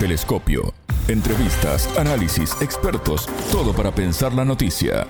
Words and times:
Telescopio. 0.00 0.72
Entrevistas, 1.08 1.86
análisis, 1.98 2.56
expertos, 2.62 3.28
todo 3.52 3.74
para 3.74 3.94
pensar 3.94 4.32
la 4.32 4.46
noticia. 4.46 5.06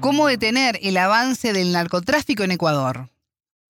¿Cómo 0.00 0.26
detener 0.26 0.78
el 0.82 0.98
avance 0.98 1.54
del 1.54 1.72
narcotráfico 1.72 2.42
en 2.42 2.50
Ecuador? 2.50 3.08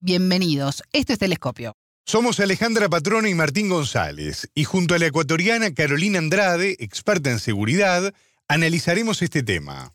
Bienvenidos, 0.01 0.83
esto 0.91 1.13
es 1.13 1.19
Telescopio. 1.19 1.71
Somos 2.05 2.41
Alejandra 2.41 2.89
Patrona 2.89 3.29
y 3.29 3.33
Martín 3.33 3.69
González, 3.69 4.49
y 4.53 4.65
junto 4.65 4.93
a 4.93 4.99
la 4.99 5.05
ecuatoriana 5.05 5.73
Carolina 5.73 6.19
Andrade, 6.19 6.75
experta 6.79 7.31
en 7.31 7.39
seguridad, 7.39 8.13
analizaremos 8.49 9.21
este 9.21 9.41
tema. 9.41 9.93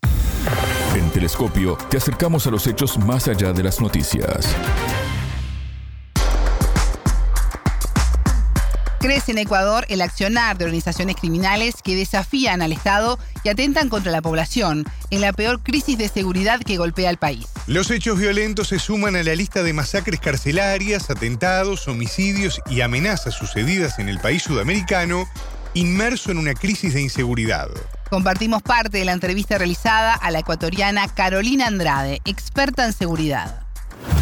En 0.95 1.07
Telescopio 1.11 1.77
te 1.91 1.97
acercamos 1.97 2.47
a 2.47 2.49
los 2.49 2.65
hechos 2.65 2.97
más 2.97 3.27
allá 3.27 3.53
de 3.53 3.61
las 3.61 3.79
noticias. 3.79 4.55
Crece 9.01 9.31
en 9.31 9.39
Ecuador 9.39 9.83
el 9.89 9.99
accionar 9.99 10.59
de 10.59 10.65
organizaciones 10.65 11.15
criminales 11.15 11.73
que 11.83 11.95
desafían 11.95 12.61
al 12.61 12.71
Estado 12.71 13.17
y 13.43 13.49
atentan 13.49 13.89
contra 13.89 14.11
la 14.11 14.21
población 14.21 14.85
en 15.09 15.21
la 15.21 15.33
peor 15.33 15.63
crisis 15.63 15.97
de 15.97 16.07
seguridad 16.07 16.59
que 16.59 16.77
golpea 16.77 17.09
al 17.09 17.17
país. 17.17 17.47
Los 17.65 17.89
hechos 17.89 18.19
violentos 18.19 18.67
se 18.67 18.77
suman 18.77 19.15
a 19.15 19.23
la 19.23 19.33
lista 19.33 19.63
de 19.63 19.73
masacres 19.73 20.19
carcelarias, 20.19 21.09
atentados, 21.09 21.87
homicidios 21.87 22.61
y 22.69 22.81
amenazas 22.81 23.33
sucedidas 23.33 23.97
en 23.97 24.07
el 24.07 24.19
país 24.19 24.43
sudamericano, 24.43 25.27
inmerso 25.73 26.29
en 26.29 26.37
una 26.37 26.53
crisis 26.53 26.93
de 26.93 27.01
inseguridad. 27.01 27.69
Compartimos 28.11 28.61
parte 28.61 28.99
de 28.99 29.05
la 29.05 29.13
entrevista 29.13 29.57
realizada 29.57 30.13
a 30.13 30.29
la 30.29 30.39
ecuatoriana 30.39 31.07
Carolina 31.07 31.65
Andrade, 31.65 32.21
experta 32.25 32.85
en 32.85 32.93
seguridad. 32.93 33.63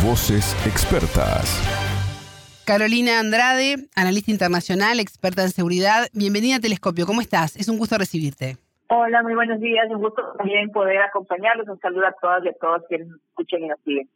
Voces 0.05 0.55
expertas. 0.65 1.49
Carolina 2.69 3.17
Andrade, 3.17 3.87
analista 3.95 4.29
internacional, 4.29 4.99
experta 4.99 5.41
en 5.41 5.49
seguridad. 5.49 6.05
Bienvenida 6.13 6.57
a 6.57 6.59
Telescopio. 6.59 7.07
¿Cómo 7.07 7.19
estás? 7.19 7.55
Es 7.55 7.67
un 7.67 7.79
gusto 7.79 7.97
recibirte. 7.97 8.57
Hola, 8.89 9.23
muy 9.23 9.33
buenos 9.33 9.59
días. 9.59 9.87
Un 9.89 9.97
gusto 9.97 10.21
también 10.37 10.69
poder 10.69 10.99
acompañarlos. 10.99 11.67
Un 11.67 11.79
saludo 11.79 12.05
a 12.05 12.11
todas 12.21 12.45
y 12.45 12.49
a 12.49 12.53
todos 12.61 12.83
quienes 12.87 13.07
escuchen 13.07 13.63
y 13.63 13.69
nos 13.69 13.79
siguen. 13.83 14.07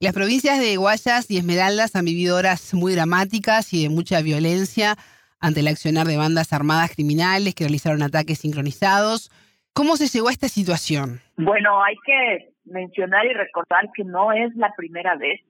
Las 0.00 0.12
provincias 0.12 0.58
de 0.58 0.76
Guayas 0.76 1.30
y 1.30 1.38
Esmeraldas 1.38 1.94
han 1.94 2.04
vivido 2.04 2.36
horas 2.36 2.74
muy 2.74 2.94
dramáticas 2.94 3.72
y 3.72 3.84
de 3.84 3.90
mucha 3.90 4.20
violencia 4.22 4.96
ante 5.38 5.60
el 5.60 5.68
accionar 5.68 6.08
de 6.08 6.16
bandas 6.16 6.52
armadas 6.52 6.90
criminales 6.92 7.54
que 7.54 7.62
realizaron 7.62 8.02
ataques 8.02 8.40
sincronizados. 8.40 9.30
¿Cómo 9.72 9.96
se 9.96 10.08
llegó 10.08 10.30
a 10.30 10.32
esta 10.32 10.48
situación? 10.48 11.20
Bueno, 11.36 11.80
hay 11.84 11.94
que 12.04 12.54
mencionar 12.64 13.24
y 13.26 13.34
recordar 13.34 13.88
que 13.94 14.02
no 14.02 14.32
es 14.32 14.52
la 14.56 14.74
primera 14.76 15.14
vez 15.14 15.40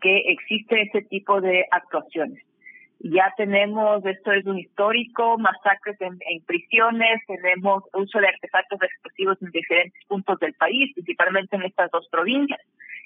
que 0.00 0.18
existe 0.28 0.82
ese 0.82 1.02
tipo 1.02 1.40
de 1.40 1.64
actuaciones. 1.70 2.42
Ya 3.00 3.32
tenemos, 3.36 4.04
esto 4.04 4.32
es 4.32 4.44
un 4.44 4.58
histórico, 4.58 5.38
masacres 5.38 5.96
en, 6.00 6.18
prisiones, 6.46 7.20
tenemos 7.28 7.84
uso 7.92 8.18
de 8.18 8.26
artefactos 8.26 8.82
explosivos 8.82 9.40
en 9.40 9.50
diferentes 9.52 10.04
puntos 10.08 10.38
del 10.40 10.54
país, 10.54 10.92
principalmente 10.94 11.54
en 11.54 11.62
estas 11.62 11.90
dos 11.92 12.08
provincias. 12.10 12.60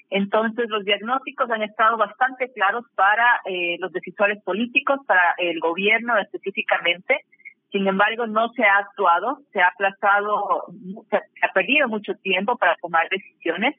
Entonces, 0.09 0.67
los 0.69 0.83
diagnósticos 0.83 1.49
han 1.51 1.61
estado 1.61 1.97
bastante 1.97 2.51
claros 2.53 2.85
para 2.95 3.41
eh, 3.45 3.77
los 3.79 3.91
decisores 3.91 4.41
políticos, 4.43 4.99
para 5.05 5.35
el 5.37 5.59
gobierno 5.59 6.17
específicamente. 6.17 7.25
Sin 7.71 7.87
embargo, 7.87 8.25
no 8.25 8.49
se 8.49 8.63
ha 8.63 8.77
actuado, 8.77 9.39
se 9.51 9.61
ha 9.61 9.67
aplazado, 9.67 10.65
se 11.09 11.17
ha 11.17 11.53
perdido 11.53 11.87
mucho 11.87 12.15
tiempo 12.15 12.57
para 12.57 12.75
tomar 12.81 13.07
decisiones. 13.09 13.75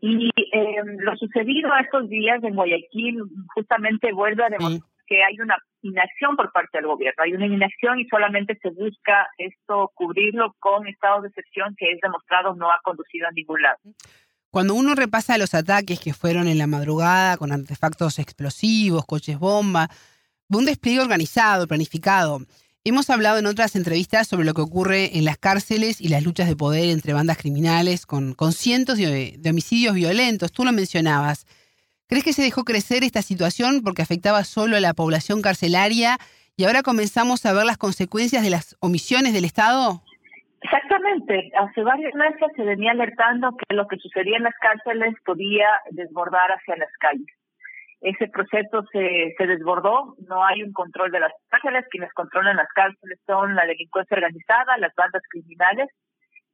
Y 0.00 0.30
eh, 0.52 0.82
lo 0.98 1.16
sucedido 1.16 1.70
estos 1.80 2.08
días 2.08 2.42
en 2.44 2.54
Guayaquil 2.54 3.22
justamente 3.54 4.12
vuelve 4.12 4.44
a 4.44 4.48
demostrar 4.48 4.88
que 5.08 5.24
hay 5.24 5.40
una 5.40 5.56
inacción 5.82 6.36
por 6.36 6.52
parte 6.52 6.78
del 6.78 6.86
gobierno. 6.86 7.24
Hay 7.24 7.32
una 7.32 7.46
inacción 7.46 7.98
y 7.98 8.06
solamente 8.08 8.58
se 8.62 8.70
busca 8.70 9.26
esto 9.38 9.90
cubrirlo 9.94 10.54
con 10.60 10.86
estados 10.86 11.22
de 11.22 11.28
excepción 11.28 11.74
que 11.76 11.90
es 11.90 12.00
demostrado 12.00 12.54
no 12.54 12.70
ha 12.70 12.78
conducido 12.84 13.26
a 13.26 13.32
ningún 13.32 13.62
lado. 13.62 13.78
Cuando 14.50 14.74
uno 14.74 14.94
repasa 14.94 15.38
los 15.38 15.54
ataques 15.54 16.00
que 16.00 16.12
fueron 16.12 16.46
en 16.46 16.58
la 16.58 16.66
madrugada 16.66 17.36
con 17.36 17.52
artefactos 17.52 18.18
explosivos, 18.18 19.04
coches 19.06 19.38
bomba, 19.38 19.88
un 20.50 20.64
despliegue 20.64 21.00
organizado, 21.00 21.66
planificado. 21.66 22.40
Hemos 22.84 23.10
hablado 23.10 23.38
en 23.38 23.46
otras 23.46 23.74
entrevistas 23.76 24.28
sobre 24.28 24.46
lo 24.46 24.54
que 24.54 24.62
ocurre 24.62 25.18
en 25.18 25.24
las 25.24 25.36
cárceles 25.36 26.00
y 26.00 26.08
las 26.08 26.22
luchas 26.22 26.48
de 26.48 26.56
poder 26.56 26.90
entre 26.90 27.12
bandas 27.12 27.36
criminales 27.36 28.06
con, 28.06 28.34
con 28.34 28.52
cientos 28.52 28.96
de, 28.96 29.38
homicidios 29.48 29.94
violentos. 29.94 30.52
Tú 30.52 30.64
lo 30.64 30.72
mencionabas. 30.72 31.44
¿Crees 32.06 32.24
que 32.24 32.32
se 32.32 32.42
dejó 32.42 32.64
crecer 32.64 33.02
esta 33.02 33.20
situación 33.20 33.82
porque 33.82 34.02
afectaba 34.02 34.44
solo 34.44 34.76
a 34.76 34.80
la 34.80 34.94
población 34.94 35.42
carcelaria 35.42 36.18
y 36.56 36.64
ahora 36.64 36.82
comenzamos 36.82 37.44
a 37.44 37.52
ver 37.52 37.66
las 37.66 37.78
consecuencias 37.78 38.42
de 38.42 38.50
las 38.50 38.76
omisiones 38.80 39.34
del 39.34 39.44
Estado? 39.44 40.02
Exactamente. 40.62 41.50
Hace 41.58 41.82
varios 41.82 42.14
meses 42.14 42.48
se 42.56 42.62
venía 42.62 42.92
alertando 42.92 43.56
que 43.56 43.74
lo 43.74 43.86
que 43.88 43.98
sucedía 43.98 44.36
en 44.36 44.44
las 44.44 44.54
cárceles 44.60 45.14
podía 45.26 45.66
desbordar 45.90 46.52
hacia 46.52 46.76
las 46.76 46.90
calles 47.00 47.37
ese 48.00 48.28
proceso 48.28 48.84
se, 48.92 49.34
se 49.36 49.46
desbordó, 49.46 50.14
no 50.28 50.44
hay 50.44 50.62
un 50.62 50.72
control 50.72 51.10
de 51.10 51.20
las 51.20 51.32
cárceles, 51.48 51.84
quienes 51.90 52.12
controlan 52.12 52.56
las 52.56 52.68
cárceles 52.74 53.18
son 53.26 53.54
la 53.56 53.66
delincuencia 53.66 54.16
organizada, 54.16 54.78
las 54.78 54.94
bandas 54.94 55.22
criminales. 55.30 55.88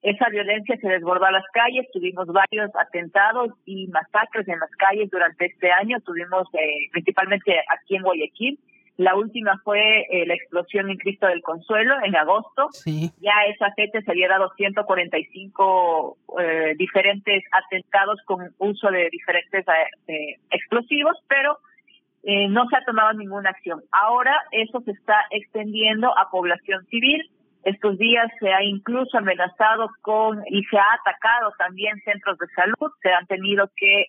Esa 0.01 0.29
violencia 0.29 0.77
se 0.81 0.89
desbordó 0.89 1.27
a 1.27 1.33
las 1.33 1.45
calles, 1.53 1.87
tuvimos 1.93 2.27
varios 2.27 2.71
atentados 2.77 3.51
y 3.65 3.89
masacres 3.89 4.47
en 4.49 4.59
las 4.59 4.71
calles 4.73 5.11
durante 5.11 5.47
este 5.47 5.71
año, 5.73 5.99
tuvimos 6.01 6.47
eh, 6.55 6.89
principalmente 6.93 7.59
aquí 7.69 7.97
en 7.97 8.03
Guayaquil, 8.03 8.59
la 8.97 9.17
última 9.17 9.61
fue 9.65 10.07
eh, 10.09 10.25
la 10.27 10.35
explosión 10.35 10.89
en 10.89 10.99
Cristo 10.99 11.27
del 11.27 11.43
Consuelo 11.43 11.97
en 12.05 12.15
agosto. 12.15 12.69
Ya 12.87 13.33
esa 13.49 13.73
fecha 13.75 14.01
se 14.01 14.11
había 14.11 14.29
dado 14.29 14.53
145 14.57 16.17
eh, 16.39 16.75
diferentes 16.79 17.43
atentados 17.51 18.21
con 18.25 18.55
uso 18.59 18.91
de 18.91 19.09
diferentes 19.11 19.65
eh, 20.07 20.37
explosivos, 20.51 21.17
pero 21.29 21.59
no 22.49 22.67
se 22.71 22.77
ha 22.77 22.85
tomado 22.87 23.13
ninguna 23.13 23.51
acción. 23.51 23.83
Ahora 23.93 24.35
eso 24.51 24.81
se 24.81 24.93
está 24.93 25.27
extendiendo 25.31 26.17
a 26.17 26.31
población 26.31 26.87
civil. 26.87 27.21
Estos 27.65 27.99
días 27.99 28.31
se 28.41 28.53
ha 28.53 28.63
incluso 28.63 29.19
amenazado 29.19 29.89
con 30.03 30.43
y 30.49 30.63
se 30.65 30.77
ha 30.77 30.93
atacado 31.01 31.53
también 31.59 31.99
centros 32.05 32.39
de 32.39 32.47
salud. 32.55 32.93
Se 33.03 33.11
han 33.11 33.27
tenido 33.27 33.71
que 33.77 34.05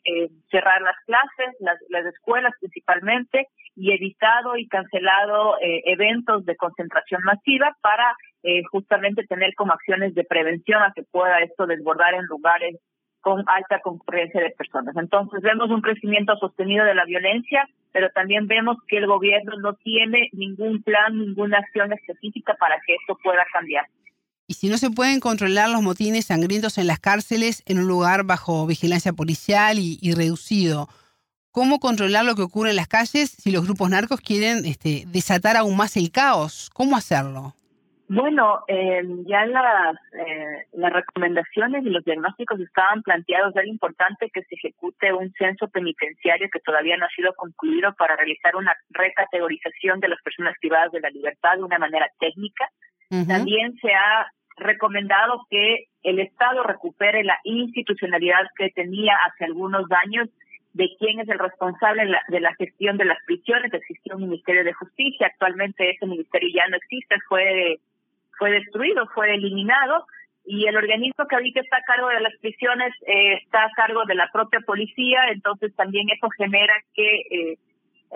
cerrar 0.52 0.82
las 0.82 0.96
clases, 1.06 1.56
las, 1.60 1.78
las 1.90 2.06
escuelas 2.06 2.54
principalmente 2.60 3.48
y 3.76 3.92
evitado 3.92 4.56
y 4.56 4.68
cancelado 4.68 5.58
eh, 5.60 5.84
eventos 5.86 6.46
de 6.46 6.56
concentración 6.56 7.22
masiva 7.24 7.76
para 7.82 8.16
eh, 8.44 8.64
justamente 8.72 9.26
tener 9.26 9.54
como 9.56 9.74
acciones 9.74 10.16
de 10.16 10.24
prevención 10.24 10.82
a 10.82 10.94
que 10.96 11.04
pueda 11.04 11.40
esto 11.40 11.66
desbordar 11.66 12.14
en 12.14 12.26
lugares 12.26 12.78
con 13.22 13.44
alta 13.48 13.80
concurrencia 13.82 14.42
de 14.42 14.52
personas. 14.52 14.96
Entonces 14.96 15.42
vemos 15.42 15.70
un 15.72 15.82
crecimiento 15.82 16.36
sostenido 16.38 16.86
de 16.86 16.96
la 16.96 17.06
violencia, 17.06 17.68
pero 17.96 18.10
también 18.10 18.46
vemos 18.46 18.76
que 18.90 18.98
el 18.98 19.08
gobierno 19.08 19.56
no 19.56 19.74
tiene 19.76 20.28
ningún 20.34 20.84
plan, 20.84 21.18
ninguna 21.18 21.60
acción 21.60 21.94
específica 21.94 22.54
para 22.60 22.76
que 22.86 22.94
esto 22.94 23.18
pueda 23.24 23.46
cambiar. 23.54 23.86
Y 24.48 24.56
si 24.56 24.68
no 24.68 24.78
se 24.78 24.92
pueden 24.92 25.22
controlar 25.22 25.70
los 25.70 25.82
motines 25.82 26.26
sangrientos 26.26 26.78
en 26.78 26.88
las 26.88 27.00
cárceles 27.00 27.64
en 27.66 27.80
un 27.80 27.88
lugar 27.88 28.26
bajo 28.26 28.68
vigilancia 28.68 29.14
policial 29.14 29.78
y, 29.80 30.12
reducido, 30.14 30.90
cómo 31.52 31.80
controlar 31.80 32.26
lo 32.26 32.36
que 32.36 32.42
ocurre 32.42 32.72
en 32.72 32.76
las 32.76 32.90
calles 32.90 33.30
si 33.30 33.50
los 33.50 33.64
grupos 33.64 33.90
narcos 33.90 34.20
quieren 34.20 34.66
este, 34.66 35.06
desatar 35.08 35.56
aún 35.56 35.78
más 35.78 35.96
el 35.96 36.12
caos. 36.12 36.70
¿Cómo 36.74 36.98
hacerlo? 36.98 37.56
Bueno, 38.08 38.64
eh, 38.68 39.02
ya 39.26 39.46
las, 39.46 39.96
eh, 40.14 40.66
las 40.74 40.94
recomendaciones 40.94 41.84
y 41.84 41.90
los 41.90 42.04
diagnósticos 42.06 42.60
estaban 42.60 43.02
planteados. 43.02 43.56
Era 43.56 43.68
importante 43.68 44.30
que 44.32 44.44
se 44.44 44.56
ejecute 44.56 45.12
un 45.12 45.32
censo 45.34 45.68
penitenciario 45.70 46.50
que 46.52 46.60
todavía 46.60 46.98
no 46.98 47.06
ha 47.06 47.16
sido 47.16 47.34
concluido 47.34 47.94
para 47.96 48.16
realizar 48.16 48.56
una 48.56 48.76
recategorización 48.90 50.00
de 50.00 50.10
las 50.10 50.22
personas 50.22 50.56
privadas 50.60 50.92
de 50.92 51.02
la 51.02 51.10
libertad 51.10 51.56
de 51.58 51.64
una 51.64 51.80
manera 51.80 52.08
técnica. 52.20 52.70
También 53.28 53.76
se 53.78 53.94
ha 53.94 54.28
recomendado 54.58 55.46
que 55.50 55.86
el 56.04 56.20
Estado 56.20 56.64
recupere 56.64 57.24
la 57.24 57.40
institucionalidad 57.44 58.42
que 58.58 58.70
tenía 58.70 59.16
hace 59.26 59.46
algunos 59.46 59.86
años 59.92 60.30
de 60.74 60.90
quién 61.00 61.20
es 61.22 61.30
el 61.30 61.40
responsable 61.40 62.04
de 62.28 62.40
la 62.42 62.54
gestión 62.56 62.98
de 62.98 63.06
las 63.06 63.18
prisiones. 63.26 63.74
Existía 63.74 64.16
un 64.16 64.24
Ministerio 64.24 64.64
de 64.64 64.74
Justicia, 64.74 65.28
actualmente 65.28 65.90
ese 65.90 66.06
ministerio 66.06 66.50
ya 66.54 66.68
no 66.68 66.76
existe, 66.76 67.16
fue, 67.30 67.80
fue 68.38 68.52
destruido, 68.52 69.08
fue 69.14 69.34
eliminado 69.34 70.06
y 70.46 70.68
el 70.68 70.78
organismo 70.78 71.26
que 71.28 71.36
ahorita 71.36 71.60
está 71.60 71.78
a 71.78 71.82
cargo 71.82 72.10
de 72.10 72.22
las 72.22 72.38
prisiones 72.40 72.94
eh, 73.08 73.40
está 73.44 73.66
a 73.66 73.72
cargo 73.76 74.06
de 74.06 74.16
la 74.16 74.30
propia 74.32 74.60
policía, 74.62 75.30
entonces 75.32 75.76
también 75.76 76.08
eso 76.10 76.30
genera 76.38 76.74
que 76.94 77.16
eh, 77.32 77.58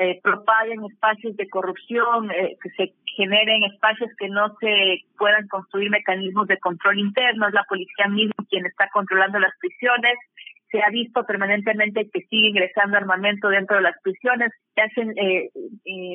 eh, 0.02 0.20
propaguen 0.24 0.86
espacios 0.86 1.36
de 1.36 1.50
corrupción, 1.50 2.32
eh, 2.32 2.56
que 2.62 2.70
se 2.70 2.94
generen 3.18 3.64
espacios 3.64 4.10
que 4.18 4.30
no 4.30 4.56
se 4.62 5.02
puedan 5.18 5.48
construir 5.48 5.90
mecanismos 5.90 6.48
de 6.48 6.60
control 6.60 7.00
interno, 7.00 7.48
es 7.48 7.54
la 7.54 7.66
policía 7.68 8.08
misma 8.08 8.36
quien 8.50 8.66
está 8.66 8.88
controlando 8.94 9.40
las 9.40 9.52
prisiones, 9.60 10.18
se 10.72 10.82
ha 10.82 10.90
visto 10.90 11.24
permanentemente 11.26 12.10
que 12.12 12.22
sigue 12.30 12.50
ingresando 12.50 12.98
armamento 12.98 13.50
dentro 13.50 13.78
de 13.78 13.84
las 13.84 13.96
prisiones, 14.02 14.52
se 14.76 14.82
hacen 14.82 15.14
eh, 15.18 15.50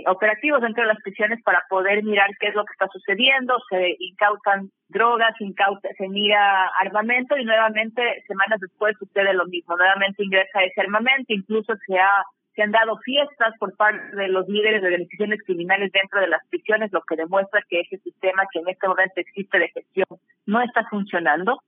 operativos 0.07 0.61
dentro 0.63 0.83
de 0.83 0.89
las 0.89 1.03
prisiones 1.03 1.43
para 1.43 1.63
poder 1.69 2.03
mirar 2.05 2.31
qué 2.39 2.49
es 2.49 2.55
lo 2.55 2.65
que 2.65 2.73
está 2.73 2.89
sucediendo, 2.89 3.57
se 3.69 3.97
incautan 3.99 4.71
drogas, 4.89 5.35
incauta, 5.41 5.89
se 5.97 6.09
mira 6.09 6.69
armamento 6.81 7.37
y 7.37 7.45
nuevamente 7.45 8.23
semanas 8.27 8.61
después 8.61 8.97
sucede 8.99 9.35
lo 9.35 9.47
mismo, 9.47 9.77
nuevamente 9.77 10.25
ingresa 10.25 10.63
ese 10.63 10.81
armamento, 10.81 11.33
incluso 11.33 11.75
se 11.87 11.99
ha 11.99 12.25
se 12.55 12.63
han 12.63 12.71
dado 12.71 12.97
fiestas 12.99 13.53
por 13.59 13.77
parte 13.77 14.15
de 14.17 14.29
los 14.29 14.49
líderes 14.49 14.81
de 14.81 14.87
organizaciones 14.89 15.41
criminales 15.45 15.91
dentro 15.93 16.21
de 16.21 16.29
las 16.29 16.47
prisiones, 16.49 16.93
lo 16.93 17.03
que 17.03 17.17
demuestra 17.17 17.61
que 17.69 17.81
ese 17.81 17.99
sistema 17.99 18.45
que 18.53 18.61
en 18.61 18.69
este 18.69 18.87
momento 18.87 19.15
existe 19.17 19.59
de 19.59 19.69
gestión 19.71 20.07
no 20.47 20.63
está 20.63 20.85
funcionando. 20.89 21.59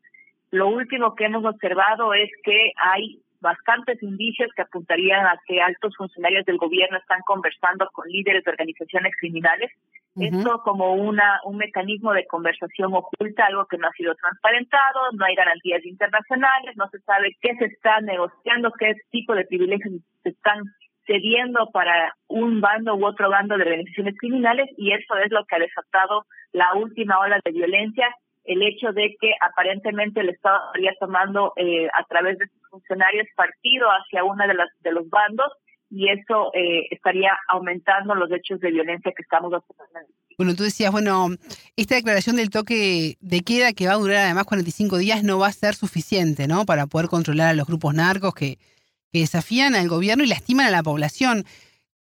Lo 0.50 0.69
último 0.69 1.14
que 1.14 1.25
hemos 1.25 1.44
observado 1.44 2.14
es 2.14 2.31
que 2.44 2.72
hay 2.76 3.20
bastantes 3.40 4.02
indicios 4.02 4.50
que 4.54 4.62
apuntarían 4.62 5.26
a 5.26 5.38
que 5.46 5.60
altos 5.60 5.94
funcionarios 5.96 6.44
del 6.46 6.58
gobierno 6.58 6.98
están 6.98 7.20
conversando 7.25 7.88
con 7.93 8.08
líderes 8.08 8.44
de 8.44 8.50
organizaciones 8.50 9.12
criminales. 9.19 9.70
Esto 10.19 10.62
como 10.64 10.94
una 10.94 11.40
un 11.44 11.58
mecanismo 11.58 12.14
de 12.14 12.26
conversación 12.26 12.94
oculta, 12.94 13.46
algo 13.46 13.66
que 13.66 13.76
no 13.76 13.87
ha 13.87 13.93
sido 13.93 14.14
transparentado, 14.14 15.12
no 15.12 15.25
hay 15.26 15.34
garantías 15.34 15.84
internacionales, 15.84 16.75
no 16.76 16.88
se 16.88 17.00
sabe 17.00 17.37
qué 17.43 17.54
se 17.56 17.66
está 17.66 18.00
negociando, 18.00 18.72
qué 18.78 18.94
tipo 19.10 19.34
de 19.34 19.44
privilegios 19.44 20.00
se 20.22 20.31
están 20.31 20.62
cediendo 21.06 21.70
para 21.70 22.14
un 22.28 22.62
bando 22.62 22.96
u 22.96 23.04
otro 23.04 23.28
bando 23.28 23.56
de 23.56 23.64
organizaciones 23.64 24.16
criminales 24.19 24.69
y 24.78 24.93
eso 24.93 25.16
es 25.22 25.31
lo 25.31 25.44
que 25.44 25.56
ha 25.56 25.60
desatado 25.60 26.25
la 26.52 26.75
última 26.75 27.19
ola 27.19 27.38
de 27.44 27.52
violencia 27.52 28.08
el 28.46 28.62
hecho 28.62 28.93
de 28.93 29.16
que 29.20 29.32
aparentemente 29.40 30.20
el 30.20 30.31
Estado 30.31 30.58
estaría 30.66 30.94
tomando 30.98 31.52
eh, 31.56 31.88
a 31.93 32.04
través 32.04 32.38
de 32.38 32.46
sus 32.48 32.70
funcionarios 32.70 33.26
partido 33.37 33.88
hacia 33.88 34.25
una 34.25 34.46
de 34.46 34.54
las 34.54 34.69
de 34.81 34.93
los 34.93 35.08
bandos 35.08 35.52
y 35.90 36.08
eso 36.10 36.50
eh, 36.54 36.87
estaría 36.90 37.31
aumentando 37.48 38.14
los 38.14 38.31
hechos 38.32 38.60
de 38.60 38.70
violencia 38.70 39.12
que 39.16 39.22
estamos 39.22 39.52
observando. 39.52 40.10
Bueno, 40.37 40.54
tú 40.54 40.64
decías, 40.64 40.93
bueno, 40.93 41.28
esta 41.76 41.94
declaración 41.94 42.37
del 42.37 42.50
toque 42.50 43.16
de 43.20 43.40
queda 43.40 43.72
que 43.72 43.87
va 43.87 43.94
a 43.94 43.98
durar 43.98 44.16
además 44.16 44.44
45 44.44 44.98
días 44.98 45.22
no 45.22 45.38
va 45.38 45.46
a 45.46 45.52
ser 45.52 45.75
suficiente, 45.75 46.46
¿no? 46.46 46.66
Para 46.66 46.87
poder 46.87 47.08
controlar 47.08 47.48
a 47.48 47.54
los 47.54 47.66
grupos 47.66 47.94
narcos 47.94 48.34
que, 48.34 48.58
que 49.12 49.20
desafían 49.20 49.75
al 49.75 49.88
gobierno 49.88 50.25
y 50.25 50.28
lastiman 50.28 50.66
a 50.66 50.70
la 50.70 50.82
población. 50.82 51.44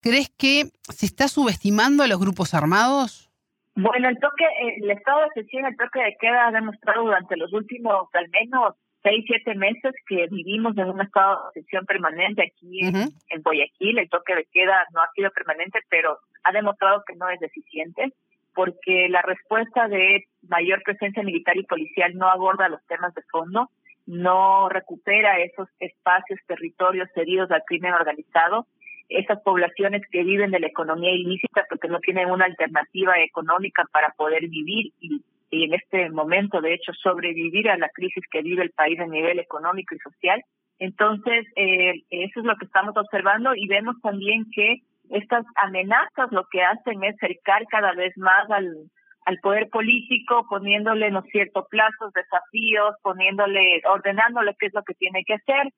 ¿Crees 0.01 0.29
que 0.29 0.71
se 0.93 1.05
está 1.05 1.27
subestimando 1.27 2.03
a 2.03 2.07
los 2.07 2.19
grupos 2.19 2.53
armados? 2.53 3.29
Bueno, 3.75 4.07
el 4.07 4.19
toque, 4.19 4.45
el 4.77 4.91
estado 4.91 5.21
de 5.21 5.27
excepción, 5.27 5.65
el 5.65 5.77
toque 5.77 6.03
de 6.03 6.15
queda 6.19 6.47
ha 6.47 6.51
demostrado 6.51 7.03
durante 7.03 7.35
los 7.37 7.51
últimos 7.53 8.07
al 8.13 8.29
menos 8.29 8.75
seis, 9.01 9.25
siete 9.27 9.55
meses 9.55 9.93
que 10.07 10.27
vivimos 10.27 10.77
en 10.77 10.89
un 10.89 11.01
estado 11.01 11.41
de 11.43 11.59
excepción 11.59 11.85
permanente 11.85 12.43
aquí 12.43 12.85
en, 12.85 12.95
en, 12.95 13.41
Guayaquil. 13.41 13.97
El 13.97 14.09
toque 14.09 14.35
de 14.35 14.47
queda 14.51 14.85
no 14.93 15.01
ha 15.01 15.09
sido 15.15 15.31
permanente, 15.31 15.79
pero 15.89 16.19
ha 16.43 16.51
demostrado 16.51 17.03
que 17.05 17.15
no 17.15 17.29
es 17.29 17.39
deficiente 17.39 18.13
porque 18.53 19.07
la 19.09 19.23
respuesta 19.23 19.87
de 19.87 20.25
mayor 20.47 20.83
presencia 20.83 21.23
militar 21.23 21.57
y 21.57 21.63
policial 21.63 22.13
no 22.15 22.29
aborda 22.29 22.69
los 22.69 22.85
temas 22.85 23.13
de 23.15 23.23
fondo, 23.23 23.69
no 24.05 24.69
recupera 24.69 25.39
esos 25.39 25.67
espacios, 25.79 26.39
territorios 26.45 27.09
cedidos 27.15 27.49
al 27.51 27.63
crimen 27.65 27.93
organizado 27.93 28.67
esas 29.09 29.41
poblaciones 29.41 30.01
que 30.11 30.23
viven 30.23 30.51
de 30.51 30.59
la 30.59 30.67
economía 30.67 31.11
ilícita 31.11 31.63
porque 31.69 31.87
no 31.87 31.99
tienen 31.99 32.29
una 32.29 32.45
alternativa 32.45 33.13
económica 33.19 33.83
para 33.91 34.09
poder 34.17 34.47
vivir 34.47 34.91
y, 34.99 35.21
en 35.51 35.73
este 35.73 36.09
momento, 36.09 36.61
de 36.61 36.73
hecho, 36.73 36.93
sobrevivir 36.93 37.69
a 37.69 37.77
la 37.77 37.89
crisis 37.89 38.23
que 38.31 38.41
vive 38.41 38.63
el 38.63 38.71
país 38.71 38.99
a 38.99 39.05
nivel 39.05 39.37
económico 39.37 39.93
y 39.93 39.99
social. 39.99 40.41
Entonces, 40.79 41.45
eh, 41.55 42.01
eso 42.09 42.39
es 42.39 42.45
lo 42.45 42.55
que 42.55 42.65
estamos 42.65 42.97
observando 42.97 43.53
y 43.55 43.67
vemos 43.67 43.95
también 44.01 44.45
que 44.51 44.77
estas 45.11 45.45
amenazas 45.55 46.31
lo 46.31 46.45
que 46.49 46.63
hacen 46.63 47.03
es 47.03 47.15
cercar 47.19 47.67
cada 47.67 47.93
vez 47.93 48.17
más 48.17 48.49
al, 48.49 48.89
al 49.25 49.37
poder 49.39 49.69
político, 49.69 50.47
poniéndole, 50.49 51.11
¿no 51.11 51.21
cierto?, 51.23 51.67
plazos, 51.69 52.11
desafíos, 52.13 52.95
poniéndole, 53.03 53.83
ordenándole 53.85 54.55
qué 54.57 54.67
es 54.67 54.73
lo 54.73 54.81
que 54.81 54.95
tiene 54.95 55.23
que 55.23 55.35
hacer 55.35 55.71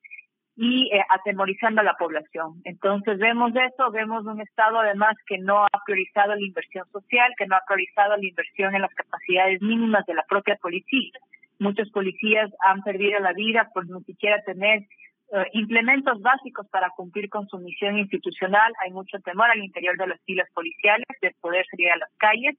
y 0.56 0.90
eh, 0.92 1.04
atemorizando 1.10 1.82
a 1.82 1.84
la 1.84 1.94
población. 1.94 2.62
Entonces 2.64 3.18
vemos 3.18 3.52
eso, 3.54 3.90
vemos 3.90 4.24
un 4.24 4.40
Estado 4.40 4.80
además 4.80 5.14
que 5.26 5.38
no 5.38 5.64
ha 5.64 5.84
priorizado 5.84 6.34
la 6.34 6.46
inversión 6.46 6.86
social, 6.90 7.30
que 7.36 7.46
no 7.46 7.56
ha 7.56 7.62
priorizado 7.66 8.16
la 8.16 8.26
inversión 8.26 8.74
en 8.74 8.82
las 8.82 8.94
capacidades 8.94 9.60
mínimas 9.60 10.06
de 10.06 10.14
la 10.14 10.24
propia 10.28 10.56
policía. 10.56 11.12
Muchos 11.58 11.90
policías 11.90 12.50
han 12.60 12.82
perdido 12.82 13.20
la 13.20 13.32
vida 13.34 13.70
por 13.74 13.88
no 13.88 14.00
siquiera 14.00 14.42
tener 14.42 14.80
eh, 14.80 15.44
implementos 15.52 16.20
básicos 16.22 16.66
para 16.68 16.90
cumplir 16.90 17.28
con 17.28 17.46
su 17.48 17.58
misión 17.58 17.98
institucional. 17.98 18.72
Hay 18.84 18.92
mucho 18.92 19.18
temor 19.20 19.50
al 19.50 19.62
interior 19.62 19.96
de 19.98 20.06
las 20.06 20.20
filas 20.24 20.48
policiales 20.54 21.06
de 21.20 21.34
poder 21.40 21.66
salir 21.70 21.90
a 21.90 21.96
las 21.96 22.10
calles 22.16 22.56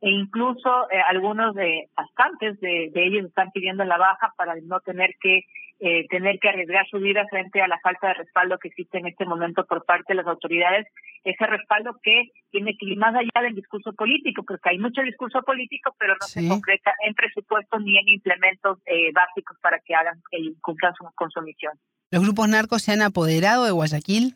e 0.00 0.10
incluso 0.10 0.90
eh, 0.90 1.00
algunos 1.08 1.54
de 1.54 1.88
bastantes 1.96 2.60
de, 2.60 2.90
de 2.92 3.06
ellos 3.06 3.26
están 3.26 3.50
pidiendo 3.52 3.84
la 3.84 3.96
baja 3.96 4.32
para 4.36 4.54
no 4.62 4.80
tener 4.80 5.14
que 5.20 5.44
eh, 5.78 6.06
tener 6.08 6.38
que 6.38 6.48
arriesgar 6.48 6.86
su 6.88 6.98
vida 6.98 7.26
frente 7.28 7.60
a 7.60 7.68
la 7.68 7.78
falta 7.80 8.08
de 8.08 8.14
respaldo 8.14 8.56
que 8.58 8.68
existe 8.68 8.96
en 8.96 9.08
este 9.08 9.26
momento 9.26 9.66
por 9.66 9.84
parte 9.84 10.14
de 10.14 10.14
las 10.14 10.26
autoridades, 10.26 10.86
ese 11.22 11.46
respaldo 11.46 11.98
que 12.02 12.30
tiene 12.50 12.74
que 12.78 12.86
ir 12.86 12.96
más 12.96 13.14
allá 13.14 13.42
del 13.42 13.54
discurso 13.54 13.92
político, 13.92 14.42
porque 14.42 14.70
hay 14.70 14.78
mucho 14.78 15.02
discurso 15.02 15.42
político, 15.42 15.94
pero 15.98 16.14
no 16.18 16.26
se 16.26 16.48
concreta 16.48 16.94
en 17.06 17.12
presupuestos 17.12 17.82
ni 17.82 17.98
en 17.98 18.08
implementos 18.08 18.78
eh, 18.86 19.12
básicos 19.12 19.58
para 19.60 19.78
que 19.80 19.94
hagan 19.94 20.18
cumplan 20.62 20.94
su, 20.94 21.04
con 21.14 21.30
su 21.30 21.42
misión. 21.42 21.74
¿Los 22.10 22.22
grupos 22.22 22.48
narcos 22.48 22.80
se 22.80 22.92
han 22.92 23.02
apoderado 23.02 23.66
de 23.66 23.72
Guayaquil? 23.72 24.34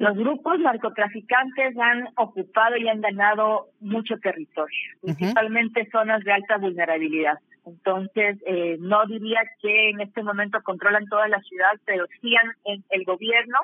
Los 0.00 0.16
grupos 0.16 0.58
narcotraficantes 0.58 1.76
han 1.76 2.08
ocupado 2.16 2.74
y 2.78 2.88
han 2.88 3.02
ganado 3.02 3.66
mucho 3.80 4.16
territorio, 4.16 4.96
principalmente 5.02 5.86
zonas 5.92 6.24
de 6.24 6.32
alta 6.32 6.56
vulnerabilidad. 6.56 7.38
Entonces, 7.66 8.38
eh, 8.46 8.78
no 8.80 9.04
diría 9.04 9.42
que 9.60 9.90
en 9.90 10.00
este 10.00 10.22
momento 10.22 10.58
controlan 10.62 11.04
toda 11.04 11.28
la 11.28 11.38
ciudad, 11.42 11.72
pero 11.84 12.06
sí 12.22 12.32
en 12.64 12.82
el 12.88 13.04
gobierno, 13.04 13.58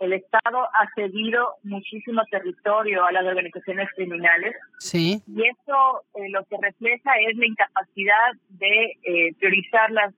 el 0.00 0.12
Estado 0.12 0.64
ha 0.64 0.86
cedido 0.94 1.54
muchísimo 1.62 2.20
territorio 2.30 3.02
a 3.02 3.12
las 3.12 3.24
organizaciones 3.24 3.88
criminales. 3.96 4.54
Sí. 4.80 5.22
Y 5.26 5.48
eso 5.48 6.02
eh, 6.16 6.28
lo 6.28 6.44
que 6.44 6.58
refleja 6.60 7.10
es 7.26 7.38
la 7.38 7.46
incapacidad 7.46 8.32
de 8.50 8.98
eh, 9.02 9.34
priorizar 9.38 9.90
las, 9.92 10.12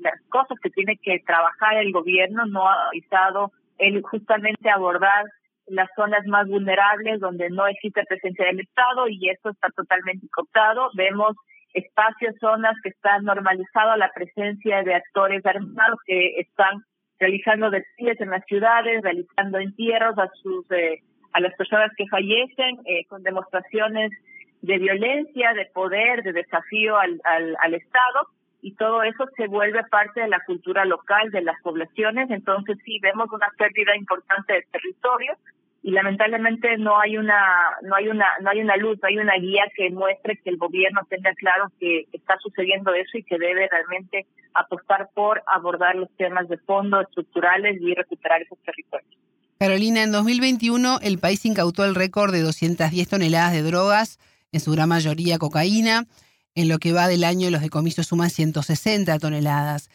las 0.00 0.20
cosas 0.30 0.58
que 0.60 0.70
tiene 0.70 0.96
que 0.96 1.20
trabajar 1.24 1.76
el 1.76 1.92
gobierno, 1.92 2.44
no 2.46 2.68
ha 2.68 2.88
priorizado 2.90 3.52
el 3.80 4.02
justamente 4.02 4.70
abordar 4.70 5.24
las 5.66 5.88
zonas 5.96 6.26
más 6.26 6.46
vulnerables 6.48 7.20
donde 7.20 7.48
no 7.50 7.66
existe 7.66 8.04
presencia 8.08 8.46
del 8.46 8.60
Estado 8.60 9.08
y 9.08 9.30
eso 9.30 9.50
está 9.50 9.68
totalmente 9.70 10.26
cooptado. 10.32 10.90
Vemos 10.94 11.36
espacios, 11.72 12.34
zonas 12.40 12.74
que 12.82 12.90
están 12.90 13.24
normalizado 13.24 13.96
la 13.96 14.10
presencia 14.12 14.82
de 14.82 14.94
actores 14.94 15.44
armados 15.46 15.98
que 16.06 16.40
están 16.40 16.82
realizando 17.18 17.70
desfiles 17.70 18.20
en 18.20 18.30
las 18.30 18.44
ciudades, 18.46 19.02
realizando 19.02 19.58
entierros 19.58 20.18
a 20.18 20.28
sus 20.42 20.70
eh, 20.72 21.00
a 21.32 21.40
las 21.40 21.54
personas 21.54 21.92
que 21.96 22.08
fallecen 22.08 22.78
eh, 22.86 23.04
con 23.06 23.22
demostraciones 23.22 24.10
de 24.62 24.78
violencia, 24.78 25.54
de 25.54 25.66
poder, 25.66 26.24
de 26.24 26.32
desafío 26.32 26.98
al, 26.98 27.20
al, 27.24 27.56
al 27.60 27.74
Estado 27.74 28.26
y 28.62 28.74
todo 28.74 29.02
eso 29.02 29.26
se 29.36 29.46
vuelve 29.46 29.82
parte 29.84 30.20
de 30.20 30.28
la 30.28 30.44
cultura 30.44 30.84
local 30.84 31.30
de 31.30 31.42
las 31.42 31.60
poblaciones, 31.62 32.30
entonces 32.30 32.78
sí 32.84 32.98
vemos 33.00 33.30
una 33.32 33.48
pérdida 33.56 33.96
importante 33.96 34.52
de 34.52 34.66
territorio 34.70 35.36
y 35.82 35.92
lamentablemente 35.92 36.76
no 36.76 37.00
hay 37.00 37.16
una 37.16 37.40
no 37.82 37.96
hay 37.96 38.08
una 38.08 38.26
no 38.42 38.50
hay 38.50 38.60
una 38.60 38.76
luz, 38.76 38.98
no 39.00 39.08
hay 39.08 39.18
una 39.18 39.36
guía 39.36 39.64
que 39.74 39.90
muestre 39.90 40.38
que 40.44 40.50
el 40.50 40.58
gobierno 40.58 41.00
tenga 41.08 41.32
claro 41.34 41.72
que 41.78 42.06
está 42.12 42.36
sucediendo 42.42 42.92
eso 42.92 43.16
y 43.16 43.22
que 43.22 43.38
debe 43.38 43.66
realmente 43.68 44.26
apostar 44.52 45.08
por 45.14 45.42
abordar 45.46 45.96
los 45.96 46.10
temas 46.16 46.48
de 46.48 46.58
fondo 46.58 47.00
estructurales 47.00 47.80
y 47.80 47.94
recuperar 47.94 48.42
esos 48.42 48.58
territorios. 48.58 49.10
Carolina, 49.58 50.02
en 50.02 50.12
2021 50.12 50.98
el 51.02 51.18
país 51.18 51.44
incautó 51.46 51.84
el 51.84 51.94
récord 51.94 52.32
de 52.32 52.42
210 52.42 53.08
toneladas 53.08 53.52
de 53.52 53.62
drogas, 53.62 54.18
en 54.52 54.60
su 54.60 54.72
gran 54.72 54.88
mayoría 54.88 55.38
cocaína. 55.38 56.04
En 56.54 56.68
lo 56.68 56.78
que 56.78 56.92
va 56.92 57.08
del 57.08 57.24
año, 57.24 57.50
los 57.50 57.62
decomisos 57.62 58.06
suman 58.06 58.30
160 58.30 59.18
toneladas. 59.18 59.88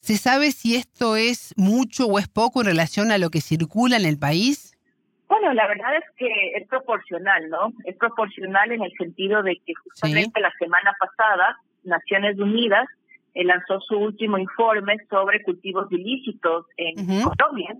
¿Se 0.00 0.16
sabe 0.16 0.52
si 0.52 0.76
esto 0.76 1.16
es 1.16 1.52
mucho 1.56 2.06
o 2.06 2.18
es 2.18 2.28
poco 2.28 2.60
en 2.60 2.68
relación 2.68 3.10
a 3.10 3.18
lo 3.18 3.30
que 3.30 3.40
circula 3.40 3.96
en 3.96 4.04
el 4.04 4.18
país? 4.18 4.76
Bueno, 5.28 5.52
la 5.52 5.66
verdad 5.66 5.96
es 5.96 6.04
que 6.16 6.28
es 6.56 6.68
proporcional, 6.68 7.48
¿no? 7.50 7.72
Es 7.84 7.96
proporcional 7.96 8.70
en 8.70 8.82
el 8.82 8.92
sentido 8.96 9.42
de 9.42 9.60
que 9.66 9.74
justamente 9.74 10.40
la 10.40 10.52
semana 10.58 10.94
pasada 11.00 11.58
Naciones 11.82 12.38
Unidas 12.38 12.86
eh, 13.34 13.44
lanzó 13.44 13.80
su 13.80 13.96
último 13.96 14.38
informe 14.38 14.96
sobre 15.10 15.42
cultivos 15.42 15.90
ilícitos 15.90 16.66
en 16.76 16.94
Colombia 17.24 17.76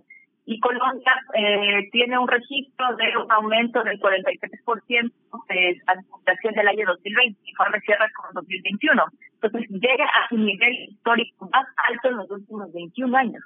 y 0.47 0.61
Colombia 0.61 1.13
eh, 1.35 1.89
tiene 1.91 2.17
un 2.17 2.29
registro 2.29 2.95
de 2.97 3.17
un 3.17 3.31
aumento 3.33 3.83
del 3.83 3.99
43% 3.99 5.13
de 5.49 5.83
administración 5.87 6.55
del 6.55 6.69
año 6.69 6.87
2020, 6.87 7.41
informe 7.45 7.81
cierra 7.81 8.07
con 8.15 8.33
2021. 8.33 9.05
Entonces 9.43 9.69
llega 9.71 10.05
a 10.05 10.29
su 10.29 10.39
nivel 10.39 10.73
histórico 10.89 11.51
más 11.53 11.67
alto 11.89 12.09
en 12.09 12.17
los 12.19 12.31
últimos 12.31 12.73
21 12.73 13.17
años. 13.17 13.43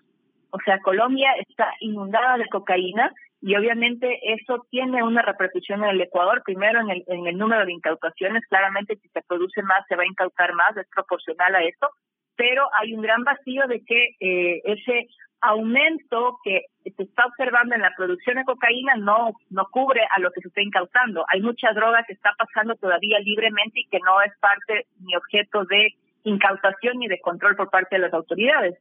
O 0.51 0.59
sea, 0.63 0.79
Colombia 0.81 1.33
está 1.49 1.73
inundada 1.81 2.37
de 2.37 2.47
cocaína 2.49 3.11
y 3.41 3.57
obviamente 3.57 4.19
eso 4.35 4.67
tiene 4.71 5.03
una 5.03 5.23
repercusión 5.23 5.83
en 5.83 5.91
el 5.91 6.01
Ecuador, 6.03 6.43
primero 6.45 6.81
en 6.81 6.91
el, 6.91 7.05
en 7.07 7.27
el 7.27 7.39
número 7.39 7.65
de 7.65 7.73
incautaciones, 7.73 8.45
claramente 8.47 8.97
si 8.97 9.09
se 9.09 9.23
produce 9.23 9.63
más 9.63 9.87
se 9.89 9.97
va 9.97 10.03
a 10.03 10.07
incautar 10.07 10.53
más, 10.53 10.77
es 10.77 10.87
proporcional 10.95 11.55
a 11.55 11.63
eso, 11.63 11.89
pero 12.37 12.69
hay 12.75 12.95
un 12.95 13.03
gran 13.03 13.25
vacío 13.25 13.67
de 13.67 13.85
que 13.85 14.17
eh, 14.21 14.63
ese 14.65 15.09
aumento 15.41 16.39
que 16.45 16.67
se 16.85 17.03
está 17.03 17.27
observando 17.27 17.75
en 17.75 17.81
la 17.81 17.95
producción 17.97 18.37
de 18.37 18.45
cocaína 18.45 18.95
no, 18.97 19.33
no 19.49 19.67
cubre 19.71 20.03
a 20.11 20.21
lo 20.21 20.31
que 20.33 20.41
se 20.41 20.49
está 20.49 20.61
incautando. 20.63 21.25
Hay 21.29 21.41
mucha 21.41 21.73
droga 21.73 22.05
que 22.07 22.13
está 22.13 22.33
pasando 22.37 22.75
todavía 22.77 23.19
libremente 23.21 23.81
y 23.81 23.89
que 23.89 24.01
no 24.05 24.21
es 24.21 24.33
parte 24.39 24.87
ni 25.01 25.17
objeto 25.17 25.65
de 25.65 25.95
incautación 26.25 26.99
ni 26.99 27.09
de 27.09 27.21
control 27.21 27.57
por 27.57 27.71
parte 27.71 27.97
de 27.97 28.03
las 28.03 28.13
autoridades. 28.13 28.77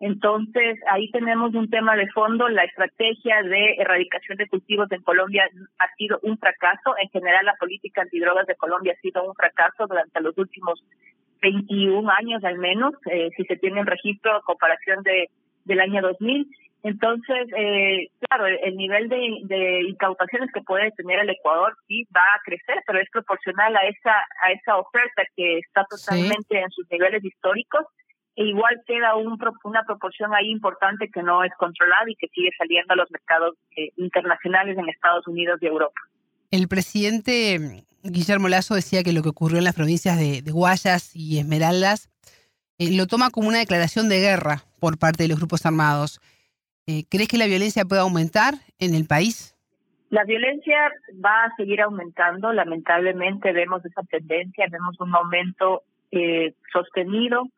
Entonces, 0.00 0.78
ahí 0.90 1.10
tenemos 1.12 1.54
un 1.54 1.70
tema 1.70 1.96
de 1.96 2.10
fondo. 2.10 2.48
La 2.48 2.64
estrategia 2.64 3.42
de 3.42 3.74
erradicación 3.78 4.36
de 4.36 4.48
cultivos 4.48 4.90
en 4.92 5.02
Colombia 5.02 5.48
ha 5.78 5.94
sido 5.96 6.18
un 6.22 6.36
fracaso. 6.36 6.94
En 7.00 7.08
general, 7.10 7.46
la 7.46 7.54
política 7.54 8.02
antidrogas 8.02 8.46
de 8.46 8.56
Colombia 8.56 8.92
ha 8.96 9.00
sido 9.00 9.24
un 9.24 9.34
fracaso 9.34 9.86
durante 9.86 10.20
los 10.20 10.36
últimos 10.36 10.84
21 11.44 12.10
años 12.10 12.42
al 12.44 12.58
menos, 12.58 12.94
eh, 13.10 13.30
si 13.36 13.44
se 13.44 13.56
tiene 13.56 13.80
un 13.80 13.86
registro 13.86 14.34
a 14.34 14.42
comparación 14.42 15.02
de 15.02 15.28
del 15.64 15.80
año 15.80 16.02
2000. 16.02 16.46
Entonces, 16.82 17.48
eh, 17.56 18.08
claro, 18.28 18.46
el 18.46 18.76
nivel 18.76 19.08
de, 19.08 19.18
de, 19.44 19.82
incautaciones 19.88 20.50
que 20.52 20.60
puede 20.60 20.90
tener 20.90 21.18
el 21.20 21.30
Ecuador 21.30 21.74
sí 21.88 22.06
va 22.14 22.20
a 22.20 22.42
crecer, 22.44 22.82
pero 22.86 23.00
es 23.00 23.08
proporcional 23.10 23.74
a 23.74 23.86
esa 23.88 24.12
a 24.42 24.52
esa 24.52 24.76
oferta 24.76 25.22
que 25.34 25.58
está 25.58 25.86
totalmente 25.88 26.60
en 26.60 26.70
sus 26.70 26.86
niveles 26.90 27.24
históricos. 27.24 27.86
E 28.36 28.44
igual 28.44 28.82
queda 28.86 29.14
un, 29.14 29.38
una 29.62 29.84
proporción 29.84 30.34
ahí 30.34 30.50
importante 30.50 31.08
que 31.08 31.22
no 31.22 31.44
es 31.44 31.52
controlada 31.56 32.04
y 32.08 32.16
que 32.16 32.28
sigue 32.28 32.50
saliendo 32.58 32.92
a 32.92 32.96
los 32.96 33.10
mercados 33.10 33.54
eh, 33.76 33.90
internacionales 33.96 34.76
en 34.76 34.88
Estados 34.88 35.26
Unidos 35.26 35.58
y 35.62 35.66
Europa. 35.66 36.00
El 36.50 36.68
presidente 36.68 37.84
Guillermo 38.04 38.48
Lazo 38.48 38.74
decía 38.74 39.02
que 39.02 39.12
lo 39.12 39.22
que 39.22 39.30
ocurrió 39.30 39.58
en 39.58 39.64
las 39.64 39.74
provincias 39.74 40.18
de, 40.18 40.42
Guayas 40.52 41.16
y 41.16 41.38
Esmeraldas 41.38 42.10
eh, 42.78 42.94
lo 42.94 43.06
toma 43.06 43.30
como 43.30 43.48
una 43.48 43.58
declaración 43.58 44.10
de 44.10 44.20
guerra 44.20 44.62
por 44.78 44.98
parte 44.98 45.22
de 45.22 45.30
los 45.30 45.38
grupos 45.38 45.64
armados. 45.64 46.20
Eh, 46.86 47.04
¿Crees 47.10 47.28
que 47.28 47.38
la 47.38 47.46
violencia 47.46 47.84
puede 47.86 48.02
aumentar 48.02 48.54
en 48.78 48.94
el 48.94 49.06
país? 49.06 49.56
La 50.10 50.24
violencia 50.24 50.92
va 51.24 51.44
a 51.44 51.56
seguir 51.56 51.80
aumentando. 51.80 52.52
Lamentablemente 52.52 53.52
vemos 53.52 53.82
esa 53.86 54.02
tendencia, 54.02 54.66
vemos 54.70 55.00
un 55.00 55.14
aumento 55.14 55.82
eh, 56.10 56.54
sostenido 56.72 57.48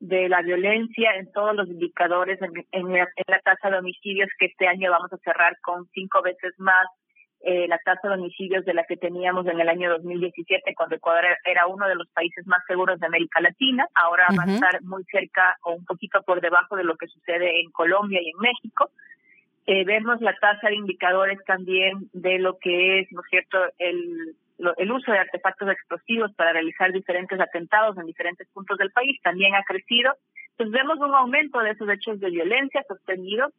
de 0.00 0.28
la 0.28 0.42
violencia 0.42 1.14
en 1.14 1.30
todos 1.32 1.54
los 1.54 1.68
indicadores 1.68 2.40
en, 2.42 2.52
en, 2.72 2.92
la 2.92 3.40
tasa 3.44 3.70
de 3.70 3.78
homicidios 3.78 4.28
que 4.38 4.46
este 4.46 4.66
año 4.66 4.90
vamos 4.90 5.12
a 5.12 5.18
cerrar 5.18 5.58
con 5.62 5.88
cinco 5.94 6.20
veces 6.22 6.52
más 6.58 6.86
eh, 7.40 7.68
la 7.68 7.78
tasa 7.78 8.08
de 8.08 8.14
homicidios 8.14 8.64
de 8.64 8.74
la 8.74 8.84
que 8.84 8.96
teníamos 8.96 9.46
en 9.46 9.60
el 9.60 9.68
año 9.68 9.90
2017, 9.90 10.74
cuando 10.74 10.96
Ecuador 10.96 11.24
era 11.44 11.66
uno 11.66 11.86
de 11.86 11.94
los 11.94 12.08
países 12.08 12.46
más 12.46 12.60
seguros 12.66 12.98
de 12.98 13.06
América 13.06 13.40
Latina. 13.40 13.86
Ahora 13.94 14.26
va 14.36 14.44
a 14.44 14.54
estar 14.54 14.82
muy 14.82 15.04
cerca 15.04 15.56
o 15.62 15.74
un 15.74 15.84
poquito 15.84 16.22
por 16.22 16.40
debajo 16.40 16.76
de 16.76 16.84
lo 16.84 16.96
que 16.96 17.06
sucede 17.06 17.60
en 17.60 17.70
Colombia 17.70 18.20
y 18.22 18.30
en 18.30 18.38
México. 18.38 18.90
Eh, 19.66 19.84
vemos 19.84 20.20
la 20.20 20.34
tasa 20.34 20.68
de 20.68 20.76
indicadores 20.76 21.38
también 21.44 22.08
de 22.12 22.38
lo 22.38 22.58
que 22.58 23.00
es, 23.00 23.12
¿no 23.12 23.20
es 23.20 23.26
cierto?, 23.28 23.58
el, 23.78 24.34
el 24.78 24.92
uso 24.92 25.12
de 25.12 25.18
artefactos 25.18 25.70
explosivos 25.70 26.32
para 26.34 26.52
realizar 26.52 26.92
diferentes 26.92 27.38
atentados 27.38 27.98
en 27.98 28.06
diferentes 28.06 28.48
puntos 28.48 28.78
del 28.78 28.90
país 28.92 29.20
también 29.22 29.54
ha 29.54 29.62
crecido. 29.64 30.14
Entonces 30.52 30.72
vemos 30.72 30.98
un 30.98 31.14
aumento 31.14 31.60
de 31.60 31.72
esos 31.72 31.88
hechos 31.90 32.18
de 32.18 32.30
violencia 32.30 32.82
sostenidos 32.88 33.52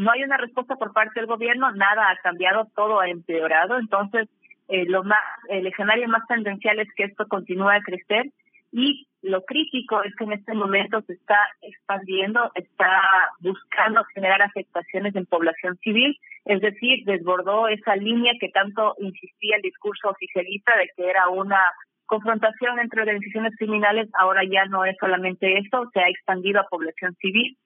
no 0.00 0.10
hay 0.12 0.22
una 0.22 0.38
respuesta 0.38 0.76
por 0.76 0.94
parte 0.94 1.20
del 1.20 1.26
gobierno, 1.26 1.70
nada 1.72 2.10
ha 2.10 2.16
cambiado, 2.22 2.66
todo 2.74 3.00
ha 3.00 3.08
empeorado. 3.10 3.78
Entonces, 3.78 4.28
eh, 4.68 4.86
lo 4.86 5.04
más, 5.04 5.20
el 5.50 5.66
escenario 5.66 6.08
más 6.08 6.26
tendencial 6.26 6.80
es 6.80 6.88
que 6.96 7.04
esto 7.04 7.26
continúe 7.28 7.68
a 7.68 7.82
crecer 7.82 8.30
y 8.72 9.06
lo 9.20 9.44
crítico 9.44 10.02
es 10.02 10.14
que 10.16 10.24
en 10.24 10.32
este 10.32 10.54
momento 10.54 11.02
se 11.02 11.12
está 11.12 11.36
expandiendo, 11.60 12.50
está 12.54 13.02
buscando 13.40 14.02
generar 14.14 14.40
afectaciones 14.40 15.14
en 15.16 15.26
población 15.26 15.76
civil, 15.82 16.16
es 16.46 16.62
decir, 16.62 17.04
desbordó 17.04 17.68
esa 17.68 17.94
línea 17.96 18.32
que 18.40 18.48
tanto 18.48 18.94
insistía 19.00 19.56
el 19.56 19.62
discurso 19.62 20.08
oficialista 20.08 20.78
de 20.78 20.88
que 20.96 21.10
era 21.10 21.28
una 21.28 21.60
confrontación 22.06 22.78
entre 22.78 23.02
organizaciones 23.02 23.54
criminales, 23.58 24.08
ahora 24.14 24.42
ya 24.44 24.64
no 24.64 24.86
es 24.86 24.96
solamente 24.98 25.58
eso, 25.58 25.90
se 25.92 26.00
ha 26.00 26.08
expandido 26.08 26.60
a 26.60 26.68
población 26.68 27.14
civil 27.16 27.58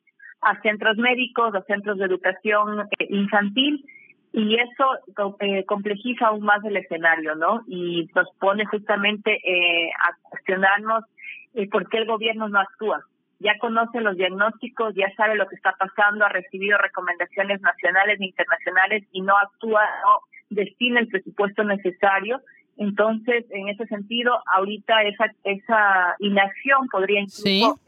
a 0.44 0.60
centros 0.60 0.96
médicos, 0.96 1.54
a 1.54 1.62
centros 1.62 1.98
de 1.98 2.04
educación 2.04 2.80
eh, 2.98 3.06
infantil 3.10 3.84
y 4.32 4.56
eso 4.56 5.34
eh, 5.40 5.64
complejiza 5.64 6.26
aún 6.26 6.44
más 6.44 6.62
el 6.64 6.76
escenario, 6.76 7.34
¿no? 7.34 7.62
Y 7.66 8.08
nos 8.14 8.28
pone 8.40 8.66
justamente 8.66 9.32
eh, 9.32 9.90
a 9.90 10.16
cuestionarnos 10.28 11.04
por 11.70 11.88
qué 11.88 11.98
el 11.98 12.06
gobierno 12.06 12.48
no 12.48 12.58
actúa. 12.58 13.00
Ya 13.38 13.56
conoce 13.60 14.00
los 14.00 14.16
diagnósticos, 14.16 14.94
ya 14.96 15.06
sabe 15.16 15.36
lo 15.36 15.46
que 15.46 15.54
está 15.54 15.72
pasando, 15.78 16.24
ha 16.24 16.30
recibido 16.30 16.78
recomendaciones 16.78 17.60
nacionales 17.60 18.20
e 18.20 18.24
internacionales 18.24 19.04
y 19.12 19.20
no 19.20 19.36
actúa, 19.36 19.82
no 20.02 20.18
destina 20.50 20.98
el 20.98 21.06
presupuesto 21.06 21.62
necesario. 21.62 22.40
Entonces, 22.76 23.44
en 23.50 23.68
ese 23.68 23.86
sentido, 23.86 24.42
ahorita 24.52 25.04
esa 25.04 25.26
esa 25.44 26.16
inacción 26.18 26.88
podría 26.90 27.20
incluso 27.20 27.78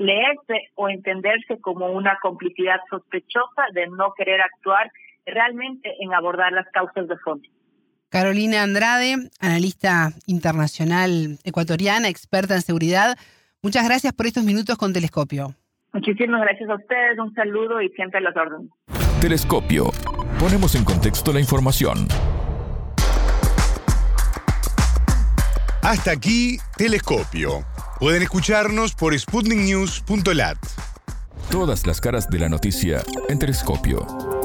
leerse 0.00 0.70
o 0.76 0.88
entenderse 0.88 1.60
como 1.60 1.92
una 1.92 2.18
complicidad 2.22 2.80
sospechosa 2.88 3.64
de 3.74 3.86
no 3.88 4.14
querer 4.16 4.40
actuar 4.40 4.90
realmente 5.26 5.94
en 6.00 6.14
abordar 6.14 6.52
las 6.52 6.66
causas 6.72 7.06
de 7.06 7.16
fondo. 7.18 7.46
Carolina 8.08 8.62
Andrade, 8.62 9.16
analista 9.40 10.12
internacional 10.26 11.38
ecuatoriana, 11.44 12.08
experta 12.08 12.54
en 12.54 12.62
seguridad, 12.62 13.16
muchas 13.62 13.84
gracias 13.84 14.14
por 14.14 14.26
estos 14.26 14.42
minutos 14.42 14.78
con 14.78 14.94
Telescopio. 14.94 15.54
Muchísimas 15.92 16.40
gracias 16.40 16.70
a 16.70 16.76
ustedes, 16.76 17.18
un 17.18 17.34
saludo 17.34 17.82
y 17.82 17.90
siempre 17.90 18.18
a 18.18 18.22
las 18.22 18.36
órdenes. 18.36 18.70
Telescopio. 19.20 19.90
Ponemos 20.38 20.74
en 20.76 20.84
contexto 20.84 21.30
la 21.30 21.40
información. 21.40 22.08
Hasta 25.82 26.12
aquí, 26.12 26.56
Telescopio. 26.78 27.64
Pueden 28.00 28.22
escucharnos 28.22 28.94
por 28.94 29.16
sputniknews.lat. 29.16 30.56
Todas 31.50 31.86
las 31.86 32.00
caras 32.00 32.30
de 32.30 32.38
la 32.38 32.48
noticia 32.48 33.04
en 33.28 33.38
Telescopio. 33.38 34.39